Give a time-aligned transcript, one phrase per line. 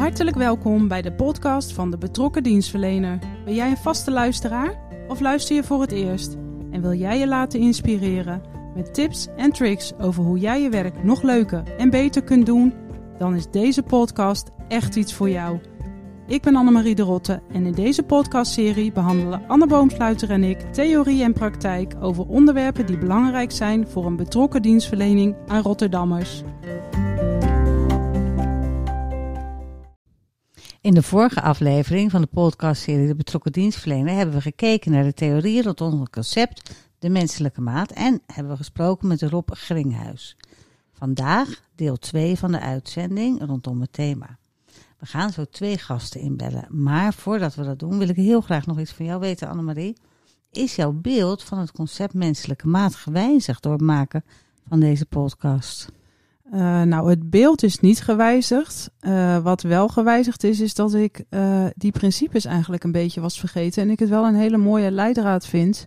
[0.00, 3.18] Hartelijk welkom bij de podcast van de betrokken dienstverlener.
[3.44, 6.36] Ben jij een vaste luisteraar of luister je voor het eerst?
[6.70, 8.42] En wil jij je laten inspireren
[8.74, 12.74] met tips en tricks over hoe jij je werk nog leuker en beter kunt doen?
[13.18, 15.58] Dan is deze podcast echt iets voor jou.
[16.26, 21.22] Ik ben Annemarie de Rotte en in deze podcastserie behandelen Anne Boomsluiter en ik theorie
[21.22, 26.42] en praktijk over onderwerpen die belangrijk zijn voor een betrokken dienstverlening aan Rotterdammers.
[30.82, 35.14] In de vorige aflevering van de podcastserie De Betrokken Dienstverlener hebben we gekeken naar de
[35.14, 40.36] theorie rondom het concept de menselijke maat en hebben we gesproken met Rob Gringhuis.
[40.92, 44.38] Vandaag deel 2 van de uitzending rondom het thema.
[44.98, 48.66] We gaan zo twee gasten inbellen, maar voordat we dat doen wil ik heel graag
[48.66, 49.96] nog iets van jou weten Annemarie.
[50.50, 54.24] Is jouw beeld van het concept menselijke maat gewijzigd door het maken
[54.68, 55.92] van deze podcast?
[56.54, 58.90] Uh, nou, het beeld is niet gewijzigd.
[59.00, 63.38] Uh, wat wel gewijzigd is, is dat ik uh, die principes eigenlijk een beetje was
[63.38, 63.82] vergeten.
[63.82, 65.86] En ik het wel een hele mooie leidraad vind.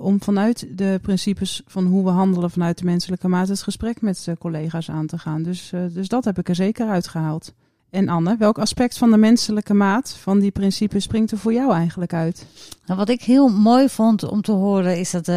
[0.00, 4.28] om vanuit de principes van hoe we handelen vanuit de menselijke maat het gesprek met
[4.38, 5.42] collega's aan te gaan.
[5.42, 7.54] Dus, dus dat heb ik er zeker uitgehaald.
[7.90, 11.72] En Anne, welk aspect van de menselijke maat van die principes springt er voor jou
[11.72, 12.46] eigenlijk uit?
[12.86, 15.28] Nou, wat ik heel mooi vond om te horen is dat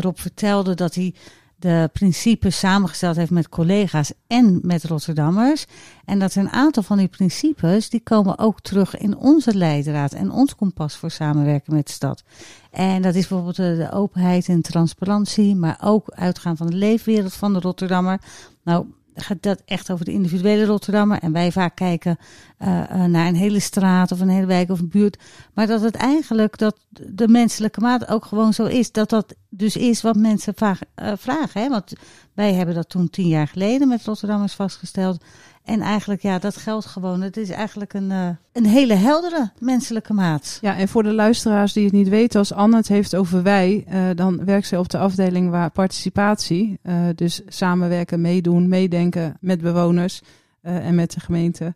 [0.00, 1.14] Rob vertelde dat hij
[1.62, 5.64] de principes samengesteld heeft met collega's en met Rotterdammers.
[6.04, 10.30] En dat een aantal van die principes, die komen ook terug in onze leidraad en
[10.30, 12.24] ons kompas voor samenwerken met de stad.
[12.70, 17.52] En dat is bijvoorbeeld de, openheid en transparantie, maar ook uitgaan van de leefwereld van
[17.52, 18.20] de Rotterdammer.
[18.64, 21.18] Nou, gaat dat echt over de individuele Rotterdammer.
[21.18, 22.16] En wij vaak kijken
[22.58, 22.68] uh,
[23.04, 25.22] naar een hele straat of een hele wijk of een buurt.
[25.54, 28.92] Maar dat het eigenlijk, dat de menselijke maat ook gewoon zo is.
[28.92, 31.62] Dat dat dus is wat mensen vaak uh, vragen.
[31.62, 31.68] Hè?
[31.68, 31.92] Want
[32.34, 35.24] wij hebben dat toen tien jaar geleden met Rotterdammers vastgesteld.
[35.64, 37.20] En eigenlijk, ja, dat geldt gewoon.
[37.20, 40.58] Het is eigenlijk een, uh, een hele heldere menselijke maat.
[40.60, 43.84] Ja, en voor de luisteraars die het niet weten, als Anne het heeft over wij,
[43.88, 49.60] uh, dan werkt ze op de afdeling waar participatie, uh, dus samenwerken, meedoen, meedenken met
[49.60, 50.22] bewoners
[50.62, 51.74] en met de gemeente.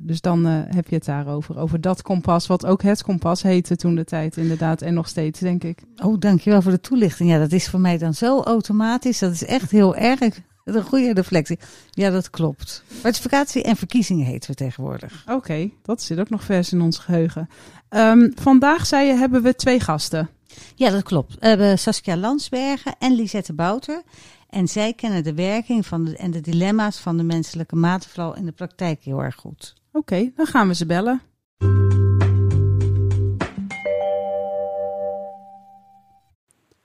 [0.00, 1.58] dus dan heb je het daarover.
[1.58, 4.82] Over dat kompas, wat ook het kompas heette toen de tijd inderdaad.
[4.82, 5.82] En nog steeds, denk ik.
[6.02, 7.30] Oh, dankjewel voor de toelichting.
[7.30, 9.18] Ja, dat is voor mij dan zo automatisch.
[9.18, 10.40] Dat is echt heel erg.
[10.76, 11.58] Een goede reflectie.
[11.90, 12.82] Ja, dat klopt.
[13.02, 15.22] Participatie en verkiezingen heten we tegenwoordig.
[15.26, 17.48] Oké, okay, dat zit ook nog vers in ons geheugen.
[17.90, 20.28] Um, vandaag, zei je, hebben we twee gasten.
[20.74, 21.38] Ja, dat klopt.
[21.38, 24.02] We hebben Saskia Landsbergen en Lisette Bouter.
[24.50, 28.36] En zij kennen de werking van de, en de dilemma's van de menselijke maat, vooral
[28.36, 29.74] in de praktijk, heel erg goed.
[29.88, 31.22] Oké, okay, dan gaan we ze bellen.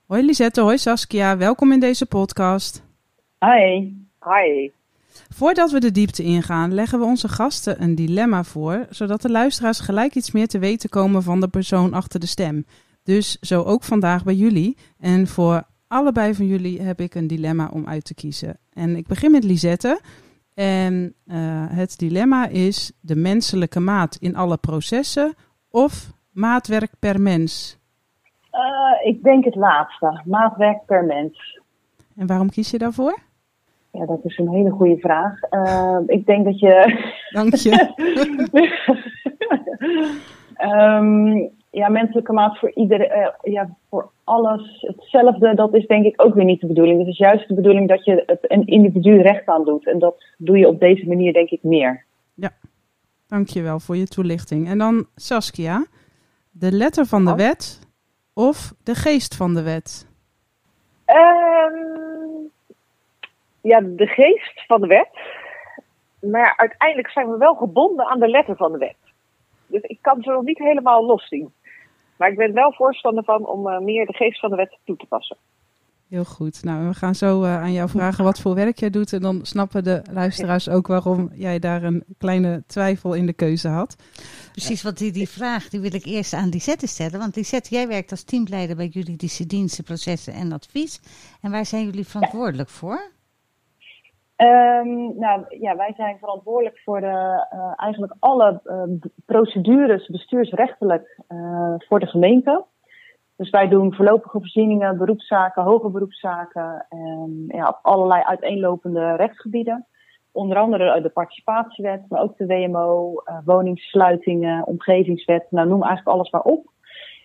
[0.05, 2.83] Hoi Lisette, hoi Saskia, welkom in deze podcast.
[3.43, 3.93] Hi.
[4.19, 4.71] Hi.
[5.29, 9.79] Voordat we de diepte ingaan, leggen we onze gasten een dilemma voor, zodat de luisteraars
[9.79, 12.65] gelijk iets meer te weten komen van de persoon achter de stem.
[13.03, 14.77] Dus zo ook vandaag bij jullie.
[14.99, 18.57] En voor allebei van jullie heb ik een dilemma om uit te kiezen.
[18.73, 19.99] En ik begin met Lisette.
[20.53, 21.35] En uh,
[21.69, 25.33] het dilemma is de menselijke maat in alle processen
[25.69, 27.79] of maatwerk per mens?
[28.51, 31.61] Uh, ik denk het laatste, maatwerk per mens.
[32.15, 33.31] En waarom kies je daarvoor?
[33.93, 35.39] Ja, dat is een hele goede vraag.
[35.51, 37.03] Uh, ik denk dat je.
[37.29, 37.93] Dank je.
[40.61, 46.21] um, ja, menselijke maat voor iedereen, uh, ja, voor alles hetzelfde, dat is denk ik
[46.21, 46.99] ook weer niet de bedoeling.
[46.99, 49.87] Het is juist de bedoeling dat je het een individu recht aan doet.
[49.87, 52.05] En dat doe je op deze manier denk ik meer.
[52.33, 52.49] Ja,
[53.27, 54.67] dankjewel voor je toelichting.
[54.67, 55.85] En dan Saskia,
[56.51, 57.37] de letter van de oh.
[57.37, 57.87] wet
[58.33, 60.07] of de geest van de wet?
[61.05, 61.92] Um,
[63.63, 65.09] ja, de geest van de wet.
[66.21, 68.97] Maar uiteindelijk zijn we wel gebonden aan de letter van de wet.
[69.67, 71.53] Dus ik kan ze nog niet helemaal loszien.
[72.17, 74.95] Maar ik ben wel voorstander van om uh, meer de geest van de wet toe
[74.95, 75.37] te passen.
[76.09, 76.63] Heel goed.
[76.63, 79.13] Nou, we gaan zo uh, aan jou vragen wat voor werk jij doet.
[79.13, 83.67] En dan snappen de luisteraars ook waarom jij daar een kleine twijfel in de keuze
[83.67, 83.95] had.
[84.51, 87.19] Precies, want die, die vraag die wil ik eerst aan Lisette stellen.
[87.19, 91.01] Want Lisette, jij werkt als teamleider bij juridische diensten, processen en advies.
[91.41, 92.75] En waar zijn jullie verantwoordelijk ja.
[92.75, 93.11] voor?
[94.43, 98.83] Um, nou ja, wij zijn verantwoordelijk voor de, uh, eigenlijk alle uh,
[99.25, 101.19] procedures bestuursrechtelijk
[101.77, 102.65] voor de gemeente.
[103.35, 109.87] Dus wij doen voorlopige voorzieningen, beroepszaken, hoge beroepszaken en ja, op allerlei uiteenlopende rechtsgebieden.
[110.31, 113.13] Onder andere de participatiewet, maar ook de WMO,
[113.45, 116.71] woningssluitingen, omgevingswet, nou noem eigenlijk alles maar op.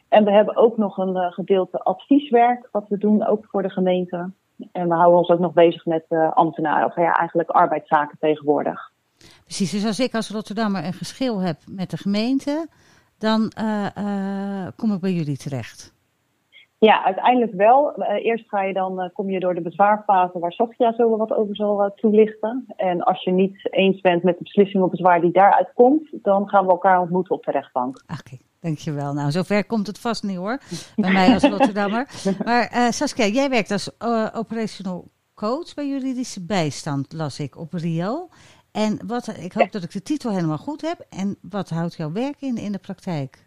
[0.08, 4.30] En we hebben ook nog een gedeelte advieswerk, wat we doen ook voor de gemeente.
[4.72, 8.90] En we houden ons ook nog bezig met uh, ambtenaren, of ja, eigenlijk arbeidszaken tegenwoordig.
[9.44, 12.66] Precies, dus als ik als Rotterdammer een geschil heb met de gemeente,
[13.18, 13.52] dan
[14.76, 15.96] kom ik bij jullie terecht.
[16.78, 18.02] Ja, uiteindelijk wel.
[18.02, 21.92] Eerst ga je dan, kom je door de bezwaarfase waar Sofia zo wat over zal
[21.94, 22.64] toelichten.
[22.76, 26.48] En als je niet eens bent met de beslissing op bezwaar die daaruit komt, dan
[26.48, 28.02] gaan we elkaar ontmoeten op de rechtbank.
[28.02, 29.12] Oké, dankjewel.
[29.12, 30.58] Nou, zover komt het vast niet hoor,
[30.96, 32.08] bij mij als Rotterdammer.
[32.44, 33.90] Maar Saskia, jij werkt als
[34.34, 38.28] operational coach bij juridische bijstand, las ik, op Rio.
[38.72, 41.06] En wat, ik hoop dat ik de titel helemaal goed heb.
[41.10, 43.46] En wat houdt jouw werk in in de praktijk?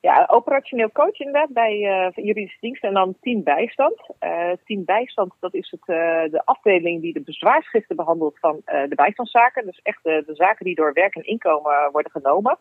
[0.00, 4.00] Ja, operationeel coach inderdaad bij uh, juridische diensten en dan team bijstand.
[4.20, 5.96] Uh, team bijstand, dat is het, uh,
[6.30, 9.66] de afdeling die de bezwaarschriften behandelt van de bijstandszaken.
[9.66, 12.58] Dus echt de, zaken die door werk en inkomen worden genomen.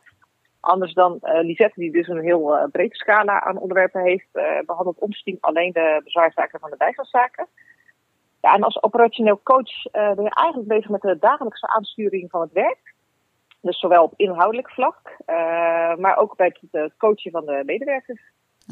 [0.61, 4.27] Anders dan Lisette, die dus een heel brede scala aan onderwerpen heeft,
[4.65, 7.47] behandelt ons team alleen de bezwaarzaken van de bijstandszaken.
[8.41, 12.51] Ja, en als operationeel coach ben je eigenlijk bezig met de dagelijkse aansturing van het
[12.51, 12.93] werk.
[13.61, 15.15] Dus zowel op inhoudelijk vlak,
[15.97, 18.21] maar ook bij het coachen van de medewerkers.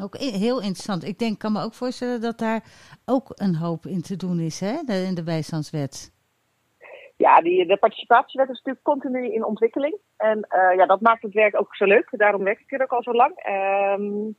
[0.02, 1.04] Ook heel interessant.
[1.04, 2.62] Ik denk, kan me ook voorstellen dat daar
[3.04, 6.12] ook een hoop in te doen is, hè, in de bijstandswet.
[7.20, 9.96] Ja, die, de participatiewet is natuurlijk continu in ontwikkeling.
[10.16, 12.08] En uh, ja, dat maakt het werk ook zo leuk.
[12.10, 13.32] Daarom werk ik er ook al zo lang.
[13.98, 14.34] Um,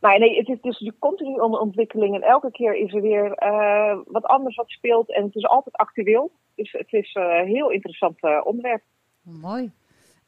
[0.00, 2.14] maar nee, het is dus continu onder ontwikkeling.
[2.14, 5.12] En elke keer is er weer uh, wat anders wat speelt.
[5.12, 6.30] En het is altijd actueel.
[6.54, 8.82] Dus het is een heel interessant onderwerp.
[9.22, 9.70] Mooi.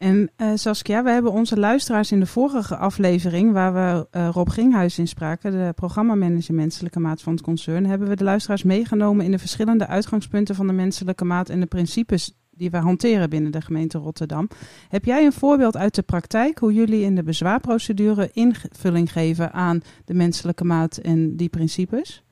[0.03, 4.51] En uh, Saskia, we hebben onze luisteraars in de vorige aflevering, waar we uh, Rob
[4.51, 9.25] Ginghuis in spraken, de programmamanager menselijke maat van het concern, hebben we de luisteraars meegenomen
[9.25, 13.53] in de verschillende uitgangspunten van de menselijke maat en de principes die we hanteren binnen
[13.53, 14.49] de gemeente Rotterdam.
[14.89, 19.81] Heb jij een voorbeeld uit de praktijk hoe jullie in de bezwaarprocedure invulling geven aan
[20.05, 22.25] de menselijke maat en die principes?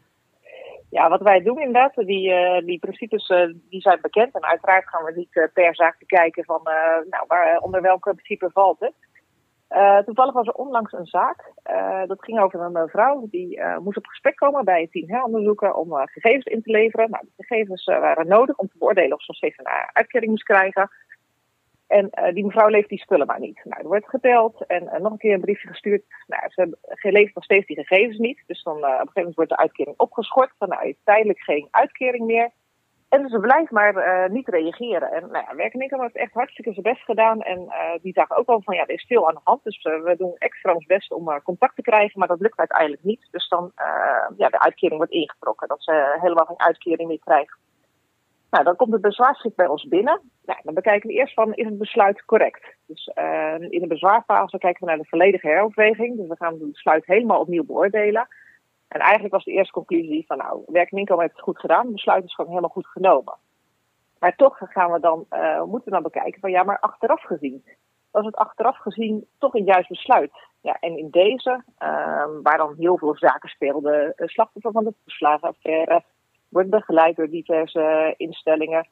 [0.90, 4.34] Ja, wat wij doen inderdaad, die, uh, die principes uh, die zijn bekend.
[4.34, 6.60] En uiteraard gaan we niet uh, per zaak kijken van
[7.10, 8.94] nou, waar, onder welke principe valt het.
[10.04, 11.52] toevallig was er onlangs een zaak.
[12.06, 15.92] dat ging over een vrouw die moest op gesprek komen bij het team heronderzoeken om
[15.92, 17.10] gegevens in te leveren.
[17.10, 20.90] Nou, die gegevens waren nodig om te beoordelen of ze een uitkering moest krijgen.
[21.90, 23.60] En uh, die mevrouw leeft die spullen maar niet.
[23.64, 26.02] Nou, er wordt geteld en uh, nog een keer een briefje gestuurd.
[26.26, 26.42] Nou,
[26.94, 28.42] ze levert nog steeds die gegevens niet.
[28.46, 30.52] Dus dan uh, op een gegeven moment wordt de uitkering opgeschort.
[30.58, 32.50] Van nou, tijdelijk geen uitkering meer.
[33.08, 35.12] En ze blijft maar niet reageren.
[35.12, 37.40] En nou ja, werknemer heeft echt hartstikke zijn best gedaan.
[37.40, 37.72] En
[38.02, 39.64] die zagen ook wel van ja, er is veel aan de hand.
[39.64, 42.18] Dus we doen extra ons best om contact te krijgen.
[42.18, 43.28] Maar dat lukt uiteindelijk niet.
[43.30, 43.72] Dus dan
[44.36, 45.68] ja, de uitkering wordt ingetrokken.
[45.68, 47.58] Dat ze helemaal geen uitkering meer krijgt.
[48.50, 50.20] Nou, dan komt het bezwaarschrift bij ons binnen.
[50.44, 52.76] Nou, dan bekijken we eerst van, is het besluit correct?
[52.86, 56.16] Dus uh, in de bezwaarfase kijken we naar de volledige heroverweging.
[56.16, 58.28] Dus we gaan het besluit helemaal opnieuw beoordelen.
[58.88, 61.82] En eigenlijk was de eerste conclusie van, nou, werk en inkomen heeft het goed gedaan.
[61.84, 63.34] Het besluit is gewoon helemaal goed genomen.
[64.18, 67.64] Maar toch gaan we dan, uh, moeten we dan bekijken van, ja, maar achteraf gezien.
[68.10, 70.32] Was het achteraf gezien toch een juist besluit?
[70.60, 76.02] Ja, en in deze, uh, waar dan heel veel zaken speelden, slachtoffer van de verslagenaffaire,
[76.50, 78.88] wordt begeleid door diverse instellingen.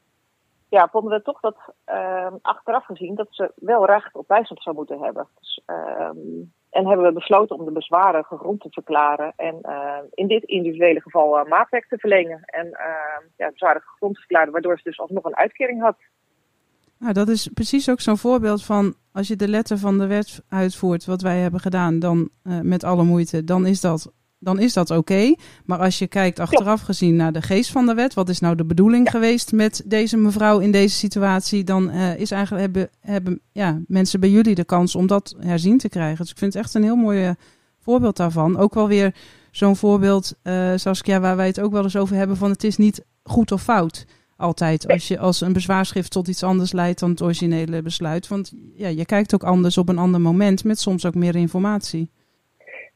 [0.69, 1.57] Ja, vonden we toch dat
[1.87, 5.27] uh, achteraf gezien dat ze wel recht op bijstand zou moeten hebben.
[5.41, 6.11] Dus, uh,
[6.71, 11.01] en hebben we besloten om de bezwaren gegrond te verklaren en uh, in dit individuele
[11.01, 12.41] geval uh, maatwerk te verlengen.
[12.45, 15.97] En uh, ja, bezwaren gegrond te verklaren, waardoor ze dus alsnog een uitkering had.
[16.99, 20.45] Nou, dat is precies ook zo'n voorbeeld van als je de letter van de wet
[20.49, 22.31] uitvoert, wat wij hebben gedaan, dan
[22.63, 25.35] met alle moeite, dan is dat dan is dat oké.
[25.65, 28.55] Maar als je kijkt achteraf gezien naar de geest van de wet, wat is nou
[28.55, 33.41] de bedoeling geweest met deze mevrouw in deze situatie, dan uh, is eigenlijk hebben, hebben
[33.53, 36.19] ja, mensen bij jullie de kans om dat herzien te krijgen.
[36.19, 37.31] Dus ik vind het echt een heel mooi eh,
[37.79, 38.57] voorbeeld daarvan.
[38.57, 39.15] Ook wel weer
[39.51, 42.77] zo'n voorbeeld, uh, Saskia, waar wij het ook wel eens over hebben van het is
[42.77, 44.07] niet goed of fout.
[44.37, 48.29] Altijd als je als een bezwaarschrift tot iets anders leidt dan het originele besluit.
[48.29, 52.11] Want ja, je kijkt ook anders op een ander moment met soms ook meer informatie.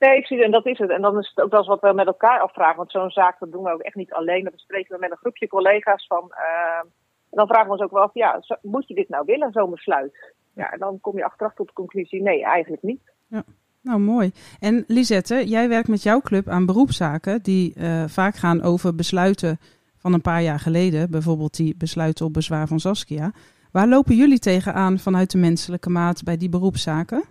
[0.07, 0.91] Nee, precies, en dat is het.
[0.91, 2.77] En dan is het ook wel wat we met elkaar afvragen.
[2.77, 4.45] Want zo'n zaak, dat doen we ook echt niet alleen.
[4.45, 6.25] Dat bespreken we met een groepje collega's van.
[6.31, 6.91] Uh,
[7.31, 9.71] en dan vragen we ons ook wel af, ja, moet je dit nou willen, zo'n
[9.71, 10.35] besluit?
[10.55, 13.01] Ja, en dan kom je achteraf tot de conclusie, nee, eigenlijk niet.
[13.29, 13.43] Ja.
[13.83, 14.33] Nou, mooi.
[14.61, 19.59] En Lisette, jij werkt met jouw club aan beroepszaken die uh, vaak gaan over besluiten
[19.97, 21.11] van een paar jaar geleden.
[21.11, 23.33] Bijvoorbeeld die besluiten op bezwaar van Saskia.
[23.73, 27.25] Waar lopen jullie tegenaan vanuit de menselijke maat bij die beroepszaken?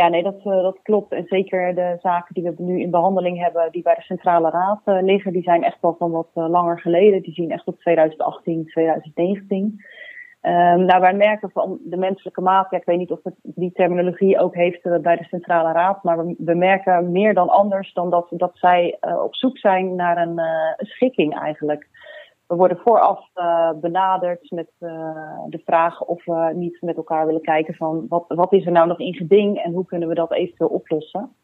[0.00, 1.12] Ja, nee, dat, uh, dat klopt.
[1.12, 4.80] En zeker de zaken die we nu in behandeling hebben, die bij de Centrale Raad
[4.84, 7.22] uh, liggen, die zijn echt wel van wat uh, langer geleden.
[7.22, 9.84] Die zien echt op 2018, 2019.
[10.42, 14.38] Um, nou, wij merken van de menselijke maat, ik weet niet of het die terminologie
[14.38, 18.50] ook heeft bij de Centrale Raad, maar we, merken meer dan anders dan dat, dat
[18.54, 20.40] zij op zoek zijn naar een
[20.78, 21.86] schikking eigenlijk.
[22.50, 24.90] We worden vooraf uh, benaderd met uh,
[25.48, 28.86] de vraag of we niet met elkaar willen kijken van wat, wat is er nou
[28.86, 31.34] nog in geding en hoe kunnen we dat eventueel oplossen.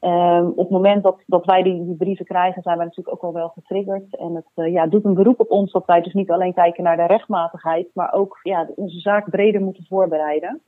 [0.00, 3.32] Um, op het moment dat, dat wij die, brieven krijgen, zijn wij natuurlijk ook al
[3.32, 4.16] wel getriggerd.
[4.16, 6.84] En het uh, ja, doet een beroep op ons dat wij dus niet alleen kijken
[6.84, 10.60] naar de rechtmatigheid, maar ook ja, onze zaak breder moeten voorbereiden.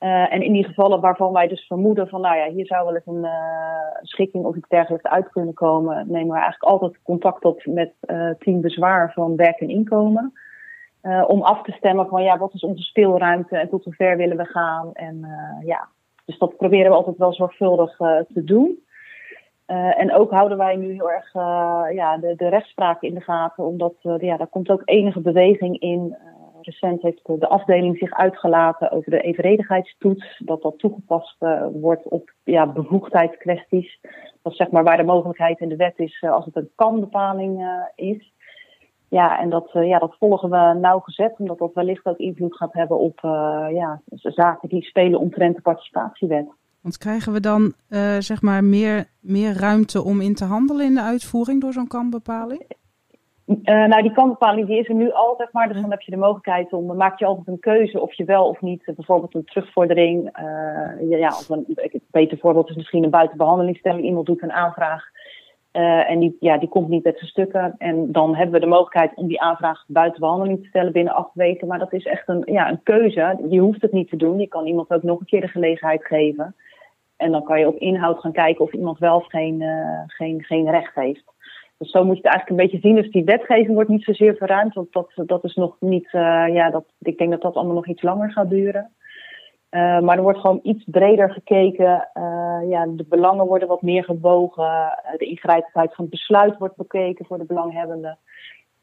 [0.00, 2.94] Uh, en in die gevallen waarvan wij dus vermoeden van, nou ja, hier zou wel
[2.94, 7.44] eens een uh, schikking of iets dergelijks uit kunnen komen, nemen we eigenlijk altijd contact
[7.44, 10.32] op met uh, team bezwaar van werk en inkomen.
[11.26, 14.36] om af te stemmen van, ja, wat is onze speelruimte en tot hoe ver willen
[14.36, 14.90] we gaan.
[14.92, 15.26] En
[15.64, 15.88] ja,
[16.24, 17.96] dus dat proberen we altijd wel zorgvuldig
[18.32, 18.84] te doen.
[19.96, 21.32] en ook houden wij nu heel erg
[21.94, 26.16] ja, de, de rechtspraak in de gaten, omdat ja, daar komt ook enige beweging in
[26.62, 30.42] recent heeft de afdeling zich uitgelaten over de evenredigheidstoets.
[30.44, 33.98] Dat dat toegepast uh, wordt op ja, bevoegdheidskwesties.
[34.42, 36.70] Dat is zeg maar waar de mogelijkheid in de wet is uh, als het een
[36.74, 38.32] kan-bepaling uh, is.
[39.08, 42.98] Ja, en dat, ja, dat volgen we nauwgezet, omdat dat wellicht ook invloed gaat hebben
[42.98, 43.18] op
[43.72, 46.46] ja, zaken die spelen omtrent de participatiewet.
[46.80, 47.72] Want krijgen we dan
[48.18, 52.62] zeg maar meer, meer ruimte om in te handelen in de uitvoering door zo'n kan-bepaling?
[53.50, 55.68] Uh, nou, die kanbepaling die is er nu altijd, maar.
[55.68, 58.48] Dus dan heb je de mogelijkheid om, maak je altijd een keuze of je wel
[58.48, 60.38] of niet, uh, bijvoorbeeld een terugvordering.
[60.42, 64.04] Uh, ja, of een, een beter voorbeeld is misschien een buitenbehandelingsstelling.
[64.04, 65.04] Iemand doet een aanvraag
[65.72, 67.74] en die, ja, die komt niet met zijn stukken.
[67.78, 71.34] En dan hebben we de mogelijkheid om die aanvraag buiten behandeling te stellen binnen acht
[71.34, 71.68] weken.
[71.68, 73.38] Maar dat is echt een, ja, een keuze.
[73.48, 74.38] Je hoeft het niet te doen.
[74.38, 76.54] Je kan iemand ook nog een keer de gelegenheid geven.
[77.16, 79.64] En dan kan je op inhoud gaan kijken of iemand wel of geen,
[80.06, 81.24] geen, geen recht heeft.
[81.80, 83.02] Dus zo moet je het eigenlijk een beetje zien.
[83.02, 86.70] Dus die wetgeving wordt niet zozeer verruimd, want dat, dat is nog niet, uh, ja,
[86.70, 88.90] dat, ik denk dat dat allemaal nog iets langer gaat duren.
[89.70, 92.08] Uh, maar er wordt gewoon iets breder gekeken.
[92.14, 94.98] Uh, ja, de belangen worden wat meer gebogen.
[95.18, 98.18] de ingrijpendheid van het besluit wordt bekeken voor de belanghebbenden.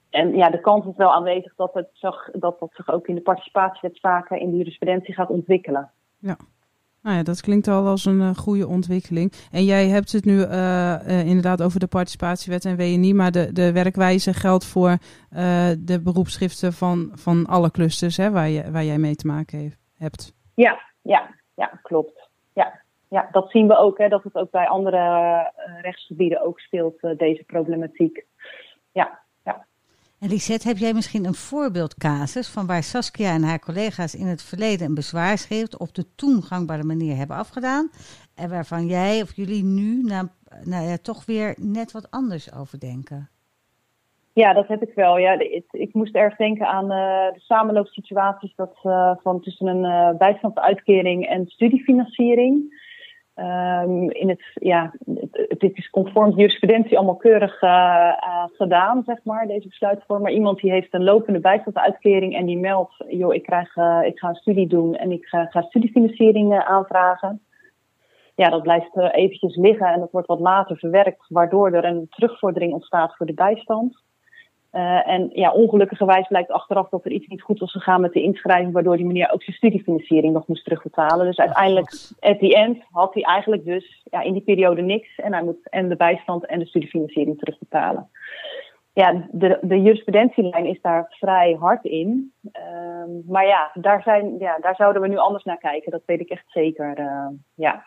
[0.09, 3.15] En ja, de kans is wel aanwezig dat, het zich, dat dat zich ook in
[3.15, 5.91] de participatiewetzaken in de jurisprudentie gaat ontwikkelen.
[6.19, 6.37] Ja.
[7.01, 9.33] Nou ja, dat klinkt al als een uh, goede ontwikkeling.
[9.51, 10.47] En jij hebt het nu uh,
[11.07, 14.97] uh, inderdaad over de participatiewet en WNI, maar de, de werkwijze geldt voor
[15.79, 19.77] de beroepsschriften van, van alle clusters hè, waar, je, waar jij mee te maken heeft,
[19.97, 20.33] hebt.
[20.55, 22.29] Ja, ja, ja, klopt.
[22.53, 25.51] Ja, ja, dat zien we ook, hè, dat het ook bij andere
[25.81, 28.25] rechtsgebieden ook speelt, deze problematiek.
[28.91, 29.19] Ja,
[30.19, 34.43] en Lisette, heb jij misschien een voorbeeldcasus van waar Saskia en haar collega's in het
[34.43, 37.89] verleden een bezwaarschrift op de toen gangbare manier hebben afgedaan
[38.35, 40.27] en waarvan jij of jullie nu nou,
[40.63, 43.29] ja, toch weer net wat anders over denken?
[44.33, 45.17] Ja, dat heb ik wel.
[45.17, 45.39] Ja,
[45.71, 51.27] ik, moest erg denken aan uh, de samenloopsituaties dat, uh, van tussen een uh, bijstandsuitkering
[51.27, 52.85] en studiefinanciering.
[53.39, 54.93] Um, in het, ja,
[55.33, 60.21] het is conform jurisprudentie allemaal keurig uh, uh, gedaan, zeg maar, deze besluitvorm.
[60.21, 64.19] Maar iemand die heeft een lopende bijstandsuitkering en die meldt, joh, ik, krijg, uh, ik
[64.19, 67.41] ga een studie doen en ik ga, ga studiefinanciering aanvragen.
[68.35, 72.73] Ja, dat blijft eventjes liggen en dat wordt wat later verwerkt, waardoor er een terugvordering
[72.73, 74.03] ontstaat voor de bijstand.
[74.77, 78.21] Uh, en ja, ongelukkigerwijs blijkt achteraf dat er iets niet goed was gegaan met de
[78.21, 81.25] inschrijving, waardoor die meneer ook zijn studiefinanciering nog moest terugbetalen.
[81.25, 85.33] Dus uiteindelijk, at the end, had hij eigenlijk dus ja, in die periode niks en
[85.33, 88.09] hij moet en de bijstand en de studiefinanciering terugbetalen.
[88.93, 92.33] Ja, de, de jurisprudentielijn is daar vrij hard in.
[92.43, 95.91] Uh, maar ja daar, zijn, ja, daar zouden we nu anders naar kijken.
[95.91, 96.99] Dat weet ik echt zeker.
[96.99, 97.85] Uh, ja.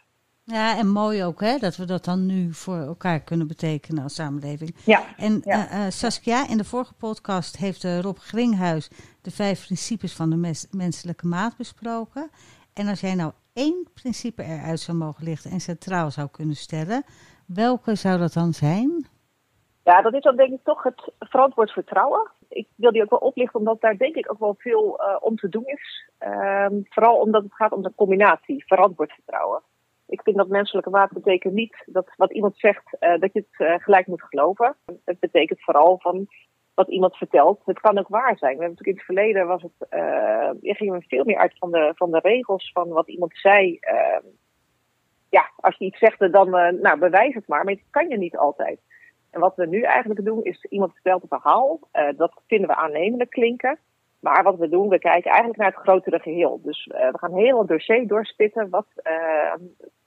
[0.53, 4.15] Ja, en mooi ook hè, dat we dat dan nu voor elkaar kunnen betekenen als
[4.15, 4.77] samenleving.
[4.85, 5.03] Ja.
[5.17, 5.73] En ja.
[5.73, 8.91] Uh, uh, Saskia, in de vorige podcast heeft uh, Rob Gringhuis
[9.23, 12.31] de vijf principes van de mes menselijke maat besproken.
[12.75, 17.05] En als jij nou één principe eruit zou mogen lichten en centraal zou kunnen stellen,
[17.47, 19.07] welke zou dat dan zijn?
[19.85, 22.31] Ja, dat is dan denk ik toch het verantwoord vertrouwen.
[22.49, 25.49] Ik wil die ook wel oplichten, omdat daar denk ik ook wel veel om te
[25.49, 26.11] doen is.
[26.19, 29.63] Ehm, vooral omdat het gaat om de combinatie verantwoord vertrouwen.
[30.11, 33.69] Ik vind dat menselijke maat betekent niet dat wat iemand zegt, uh, dat je het
[33.69, 34.77] uh, gelijk moet geloven.
[35.05, 36.27] Het betekent vooral van
[36.75, 37.63] wat iemand vertelt.
[37.65, 38.57] Het kan ook waar zijn.
[38.57, 40.01] We hebben natuurlijk in het verleden was het,
[40.61, 43.77] uh, gingen we veel meer uit van de, van de regels van wat iemand zei.
[43.81, 44.25] Ehm,
[45.29, 47.65] ja, als je iets zegt, dan nou, bewijs het maar.
[47.65, 48.81] Maar dat kan je niet altijd.
[49.31, 51.81] En wat we nu eigenlijk doen, is iemand vertelt een verhaal.
[52.17, 53.79] dat vinden we aannemelijk klinken.
[54.21, 56.61] Maar wat we doen, we kijken eigenlijk naar het grotere geheel.
[56.63, 58.71] Dus we gaan heel het dossier doorspitten.
[58.71, 59.55] Wat uh,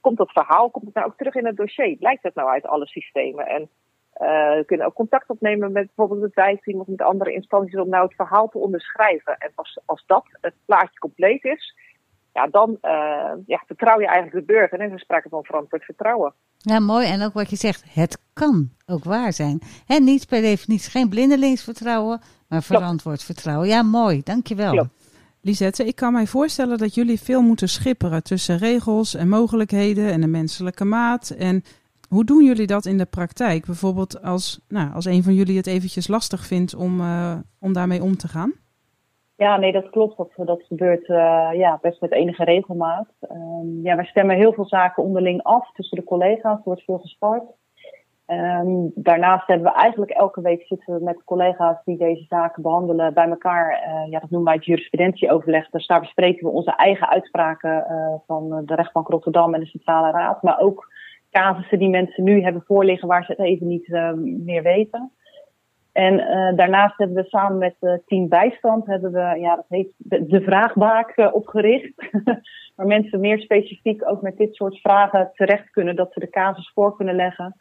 [0.03, 0.69] komt dat verhaal?
[0.69, 1.95] Komt het nou ook terug in het dossier?
[1.95, 3.45] Blijkt het nou uit alle systemen?
[3.45, 7.79] En uh, we kunnen ook contact opnemen met bijvoorbeeld het wijkteam of met andere instanties
[7.79, 9.38] om nou het verhaal te onderschrijven.
[9.38, 11.75] En pas als dat het plaatje compleet is,
[12.33, 14.79] ja, dan uh, ja, vertrouw je eigenlijk de burger.
[14.79, 16.33] En is sprake van verantwoord vertrouwen.
[16.57, 17.07] Ja, mooi.
[17.07, 19.62] En ook wat je zegt, het kan ook waar zijn.
[19.86, 23.67] He, niet per definitie, geen blindelingsvertrouwen, maar verantwoord vertrouwen.
[23.67, 24.22] Ja, mooi.
[24.24, 24.72] Dankjewel.
[24.72, 25.02] Klopt.
[25.46, 30.22] Lisette, ik kan mij voorstellen dat jullie veel moeten schipperen tussen regels en mogelijkheden en
[30.22, 31.30] de menselijke maat.
[31.30, 31.64] En
[32.10, 33.66] hoe doen jullie dat in de praktijk?
[33.66, 38.04] Bijvoorbeeld als, nou, als een van jullie het eventjes lastig vindt om, uh, om daarmee
[38.04, 38.54] om te gaan?
[39.36, 40.18] Ja, nee, dat klopt.
[40.18, 43.08] Dat, dat gebeurt uh, ja, best met enige regelmaat.
[43.32, 46.58] Um, ja, wij stemmen heel veel zaken onderling af tussen de collega's.
[46.58, 47.44] Er wordt veel gespart.
[48.27, 53.13] Um, daarnaast hebben we eigenlijk elke week zitten we met collega's die deze zaken behandelen
[53.13, 53.72] bij elkaar.
[53.72, 55.70] Uh, ja, dat noemen wij het jurisprudentieoverleg.
[55.70, 60.12] Dus daar bespreken we onze eigen uitspraken uh, van de rechtbank Rotterdam en de Centrale
[60.12, 60.44] Raad.
[60.44, 60.92] Maar ook
[61.32, 65.12] casussen die mensen nu hebben voorliggen waar ze het even niet uh, meer weten.
[65.92, 66.18] En
[66.56, 71.94] daarnaast hebben we samen met Team Bijstand, hebben we, ja, dat heet de, vraagbaak opgericht.
[72.75, 76.72] waar mensen meer specifiek ook met dit soort vragen terecht kunnen, dat ze de casus
[76.74, 77.56] voor kunnen leggen.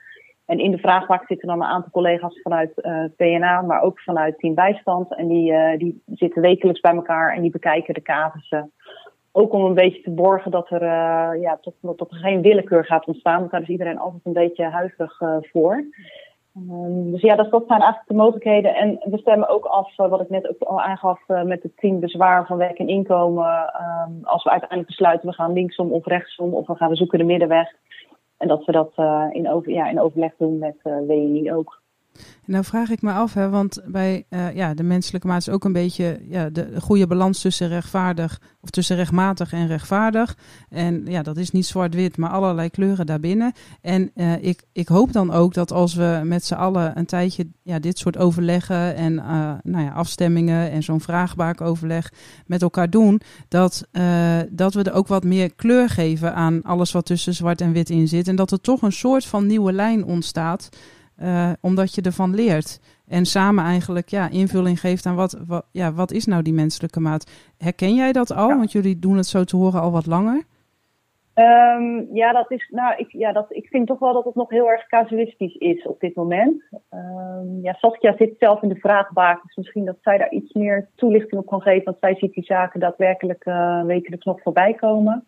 [0.47, 2.75] En in de vraagbaak zitten dan een aantal collega's vanuit
[3.17, 5.15] PNA, maar ook vanuit Team Bijstand.
[5.15, 8.73] En die, die zitten wekelijks bij elkaar en die bekijken de casussen.
[9.33, 10.85] Ook om een beetje te borgen dat er
[11.39, 13.39] ja, tot, tot geen willekeur gaat ontstaan.
[13.39, 15.85] Want daar is iedereen altijd een beetje huiverig voor.
[16.57, 18.75] Um, dus ja, dat, zijn eigenlijk de mogelijkheden.
[18.75, 21.77] En we stemmen ook af, uh, wat ik net ook al aangaf, uh, met het
[21.77, 23.73] team bezwaar van werk en inkomen.
[24.09, 27.19] Um, als we uiteindelijk besluiten, we gaan linksom of rechtsom, of we gaan we zoeken
[27.19, 27.69] de middenweg.
[28.43, 31.82] En dat we dat uh, in, over, ja, in overleg doen met WNI ook.
[32.47, 35.65] Nou vraag ik me af, hè, want bij uh, ja, de menselijke maat is ook
[35.65, 40.37] een beetje ja, de goede balans tussen rechtvaardig of tussen rechtmatig en rechtvaardig.
[40.69, 43.53] En ja, dat is niet zwart-wit, maar allerlei kleuren daarbinnen.
[43.81, 47.47] En uh, ik, ik hoop dan ook dat als we met z'n allen een tijdje
[47.63, 52.13] ja, dit soort overleggen en uh, nou ja, afstemmingen en zo'n vraagbaak-overleg
[52.47, 53.89] met elkaar doen, dat,
[54.51, 57.91] dat we er ook wat meer kleur geven aan alles wat tussen zwart en wit
[57.91, 58.29] in zit.
[58.29, 60.69] En dat er toch een soort van nieuwe lijn ontstaat.
[61.23, 62.81] Uh, omdat je ervan leert.
[63.09, 67.01] En samen eigenlijk ja, invulling geeft aan wat, wat, ja, wat is nou die menselijke
[67.01, 67.53] maat.
[67.59, 68.49] Herken jij dat al?
[68.49, 68.57] Ja.
[68.57, 70.45] Want jullie doen het zo te horen al wat langer.
[71.35, 74.51] Um, ja, dat is, nou, ik, ja, dat, ik vind toch wel dat het nog
[74.51, 76.63] heel erg casuïstisch is op dit moment.
[76.91, 80.89] Um, ja, Saskia zit zelf in de vraagbaak, dus misschien dat zij daar iets meer
[80.95, 85.27] toelichting op kan geven, want zij ziet die zaken daadwerkelijk uh, wekelijks nog voorbij komen.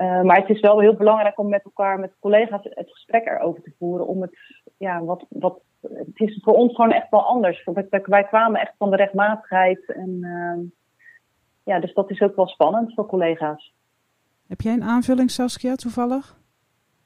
[0.00, 3.62] Uh, maar het is wel heel belangrijk om met elkaar, met collega's, het gesprek erover
[3.62, 4.06] te voeren.
[4.06, 4.38] Om het,
[4.76, 7.64] ja, wat, wat, het is voor ons gewoon echt wel anders.
[7.64, 9.92] Wij, wij kwamen echt van de rechtmatigheid.
[9.92, 10.70] En uh,
[11.64, 13.74] ja, dus dat is ook wel spannend voor collega's.
[14.46, 16.39] Heb jij een aanvulling, Saskia, toevallig?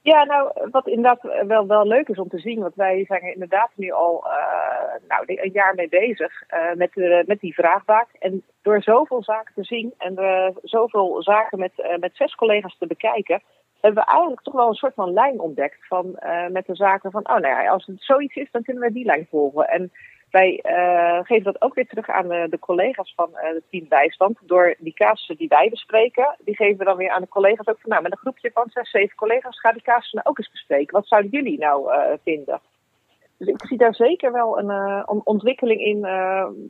[0.04, 3.32] Ja, nou, wat inderdaad wel, wel leuk is om te zien, want wij zijn er
[3.32, 8.08] inderdaad nu al uh, nou, een jaar mee bezig uh, met, de, met die vraagbaak.
[8.18, 12.86] En door zoveel zaken te zien en uh, zoveel zaken met, met zes collega's te
[12.86, 13.42] bekijken,
[13.80, 17.28] hebben we eigenlijk toch wel een soort van lijn ontdekt van, met de zaken van,
[17.28, 19.68] oh nou ja, als het zoiets is, dan kunnen we die lijn volgen.
[19.68, 19.92] En
[20.34, 24.38] wij uh, geven dat ook weer terug aan de, collega's van uh, het team bijstand.
[24.42, 27.80] Door die casussen die wij bespreken, die geven we dan weer aan de collega's ook
[27.80, 30.50] van nou, met een groepje van zes, zeven collega's, ga die casussen nou ook eens
[30.50, 30.94] bespreken.
[30.94, 32.60] Wat zouden jullie nou uh, vinden?
[33.38, 36.00] Dus ik zie daar zeker wel een ontwikkeling in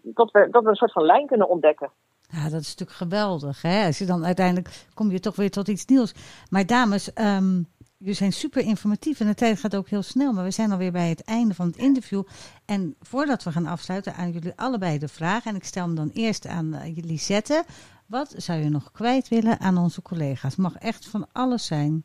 [0.03, 1.91] dat, we, dat we een soort van lijn kunnen ontdekken.
[2.29, 3.63] Ja, dat is natuurlijk geweldig.
[3.63, 3.87] Hè?
[3.87, 6.15] Als je dan uiteindelijk kom je toch weer tot iets nieuws.
[6.51, 7.67] Maar dames, um,
[8.05, 10.33] Jullie zijn super informatief en de tijd gaat ook heel snel.
[10.33, 12.23] Maar we zijn alweer bij het einde van het interview.
[12.67, 15.47] En voordat we gaan afsluiten, aan jullie allebei de vraag.
[15.47, 17.65] En ik stel hem dan eerst aan jullie zetten.
[18.09, 20.57] Wat zou je nog kwijt willen aan onze collega's?
[20.57, 22.05] Mag echt van alles zijn.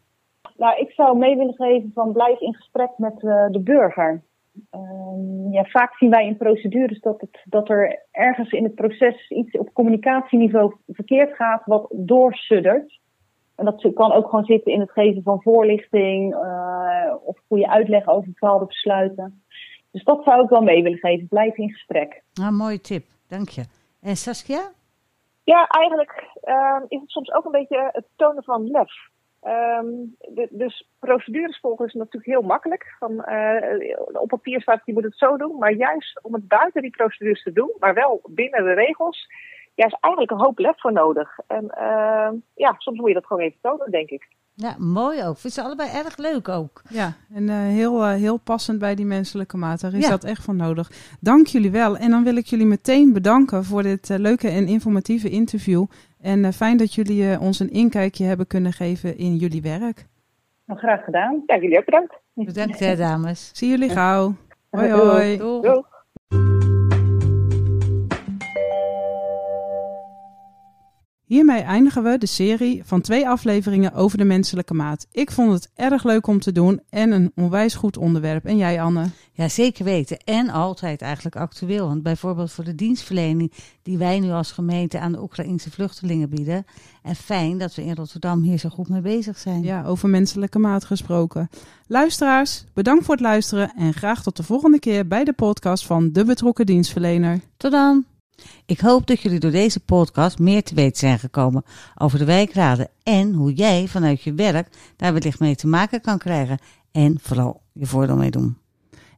[0.57, 4.23] Nou, ik zou mee willen geven van blijf in gesprek met uh, de burger.
[4.71, 9.29] Uh, ja, vaak zien wij in procedures dat, het, dat er ergens in het proces
[9.29, 12.99] iets op communicatieniveau verkeerd gaat, wat doorsuddert.
[13.59, 18.07] En dat kan ook gewoon zitten in het geven van voorlichting uh, of goede uitleg
[18.07, 19.43] over bepaalde besluiten.
[19.91, 21.27] Dus dat zou ik wel mee willen geven.
[21.27, 22.23] Blijf in gesprek.
[22.33, 23.05] Nou, mooie tip.
[23.27, 23.63] Dank je.
[24.01, 24.71] En Saskia?
[25.43, 28.91] Ja, eigenlijk uh, is het soms ook een beetje het tonen van lef.
[29.43, 32.95] Um, de, dus procedures volgen is natuurlijk heel makkelijk.
[32.99, 35.57] Van, uh, op papier staat, je moet het zo doen.
[35.57, 39.27] Maar juist om het buiten die procedures te doen, maar wel binnen de regels
[39.79, 41.39] ja, is eigenlijk een hoop lef voor nodig.
[41.47, 44.27] En uh, ja, soms moet je dat gewoon even tonen, denk ik.
[44.53, 45.37] Ja, mooi ook.
[45.37, 46.81] Vind ze allebei erg leuk ook.
[46.89, 49.81] Ja, en uh, heel, uh, heel passend bij die menselijke maat.
[49.81, 50.09] Daar is ja.
[50.09, 50.91] dat echt van nodig.
[51.19, 51.97] Dank jullie wel.
[51.97, 55.85] En dan wil ik jullie meteen bedanken voor dit uh, leuke en informatieve interview.
[56.21, 60.07] En fijn dat jullie ons een inkijkje hebben kunnen geven in jullie werk.
[60.65, 61.43] Nou, graag gedaan.
[61.45, 62.13] Ja, jullie ook bedankt.
[62.33, 63.51] Bedankt, hè, dames.
[63.53, 64.33] Zie jullie gauw.
[64.69, 65.37] Hoi, hoi.
[65.37, 65.63] Doeg.
[65.63, 65.98] Doeg.
[71.29, 75.07] Hiermee eindigen we de serie van twee afleveringen over de menselijke maat.
[75.11, 78.45] Ik vond het erg leuk om te doen en een onwijs goed onderwerp.
[78.45, 79.05] En jij, Anne?
[79.31, 80.17] Ja, zeker weten.
[80.17, 81.87] En altijd eigenlijk actueel.
[81.87, 86.65] Want bijvoorbeeld voor de dienstverlening die wij nu als gemeente aan de Oekraïnse vluchtelingen bieden.
[87.03, 89.63] En fijn dat we in Rotterdam hier zo goed mee bezig zijn.
[89.63, 91.49] Ja, over menselijke maat gesproken.
[91.87, 96.11] Luisteraars, bedankt voor het luisteren en graag tot de volgende keer bij de podcast van
[96.11, 97.39] De Betrokken Dienstverlener.
[97.57, 98.05] Tot dan!
[98.65, 101.63] Ik hoop dat jullie door deze podcast meer te weten zijn gekomen
[101.97, 106.17] over de wijkraden en hoe jij vanuit je werk daar wellicht mee te maken kan
[106.17, 106.59] krijgen
[106.91, 108.57] en vooral je voordeel mee doen.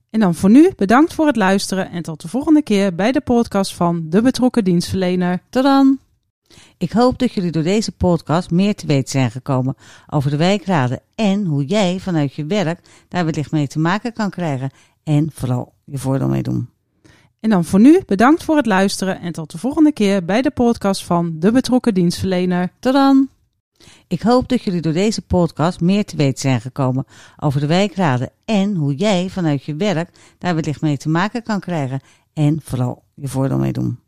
[0.10, 3.22] En dan voor nu bedankt voor het luisteren en tot de volgende keer bij de
[3.22, 5.42] podcast van De Betrokken Dienstverlener.
[5.50, 6.00] Tot dan!
[6.78, 9.76] Ik hoop dat jullie door deze podcast meer te weten zijn gekomen
[10.10, 14.30] over de wijkraden en hoe jij vanuit je werk daar wellicht mee te maken kan
[14.30, 14.72] krijgen
[15.04, 16.70] en vooral je voordeel mee doen.
[17.42, 20.52] En dan voor nu bedankt voor het luisteren en tot de volgende keer bij de
[20.52, 22.72] podcast van De Betrokken Dienstverlener.
[22.80, 23.30] Tot dan!
[24.08, 27.06] Ik hoop dat jullie door deze podcast meer te weten zijn gekomen
[27.40, 31.60] over de wijkraden en hoe jij vanuit je werk daar wellicht mee te maken kan
[31.60, 32.00] krijgen
[32.34, 34.00] en vooral je voordeel mee doen.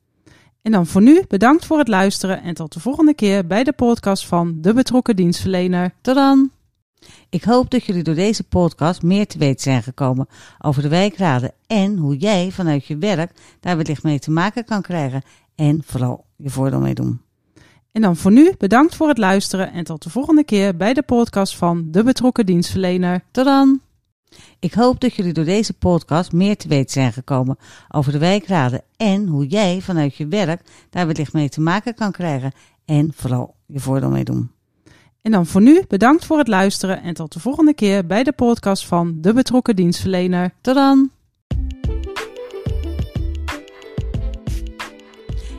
[0.62, 3.74] En dan voor nu bedankt voor het luisteren en tot de volgende keer bij de
[3.74, 5.94] podcast van De Betrokken Dienstverlener.
[6.02, 6.52] Tot dan!
[7.30, 10.28] Ik hoop dat jullie door deze podcast meer te weten zijn gekomen
[10.60, 14.82] over de wijkraden en hoe jij vanuit je werk daar wellicht mee te maken kan
[14.82, 15.22] krijgen
[15.56, 17.22] en vooral je voordeel mee doen.
[17.92, 21.04] En dan voor nu bedankt voor het luisteren en tot de volgende keer bij de
[21.04, 23.24] podcast van De Betrokken Dienstverlener.
[23.32, 23.82] Tot dan!
[24.60, 27.58] Ik hoop dat jullie door deze podcast meer te weten zijn gekomen
[27.90, 32.12] over de wijkraden en hoe jij vanuit je werk daar wellicht mee te maken kan
[32.12, 32.52] krijgen
[32.86, 34.52] en vooral je voordeel mee doen.
[35.24, 38.32] En dan voor nu bedankt voor het luisteren en tot de volgende keer bij de
[38.32, 40.54] podcast van De Betrokken Dienstverlener.
[40.62, 41.12] Tot dan!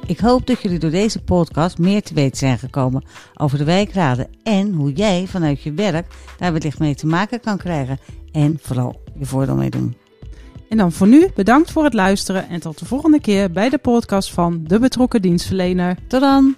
[0.07, 4.29] Ik hoop dat jullie door deze podcast meer te weten zijn gekomen over de wijkraden
[4.43, 6.07] en hoe jij vanuit je werk
[6.39, 7.99] daar wellicht mee te maken kan krijgen
[8.33, 9.97] en vooral je voordeel mee doen.
[10.69, 13.79] En dan voor nu bedankt voor het luisteren en tot de volgende keer bij de
[13.79, 15.97] podcast van De Betrokken Dienstverlener.
[16.09, 16.57] Tot dan!